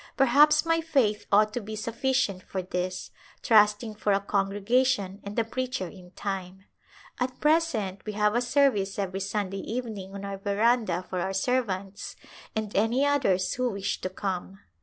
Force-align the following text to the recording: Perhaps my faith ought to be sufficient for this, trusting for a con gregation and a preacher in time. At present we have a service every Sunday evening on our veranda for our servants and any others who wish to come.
Perhaps 0.17 0.65
my 0.65 0.81
faith 0.81 1.27
ought 1.31 1.53
to 1.53 1.61
be 1.61 1.75
sufficient 1.75 2.41
for 2.41 2.63
this, 2.63 3.11
trusting 3.43 3.93
for 3.93 4.13
a 4.13 4.19
con 4.19 4.49
gregation 4.49 5.19
and 5.23 5.37
a 5.37 5.43
preacher 5.43 5.87
in 5.87 6.09
time. 6.15 6.63
At 7.19 7.39
present 7.39 8.03
we 8.03 8.13
have 8.13 8.33
a 8.33 8.41
service 8.41 8.97
every 8.97 9.19
Sunday 9.19 9.59
evening 9.59 10.15
on 10.15 10.25
our 10.25 10.39
veranda 10.39 11.05
for 11.07 11.19
our 11.21 11.33
servants 11.33 12.15
and 12.55 12.75
any 12.75 13.05
others 13.05 13.53
who 13.53 13.69
wish 13.69 14.01
to 14.01 14.09
come. 14.09 14.61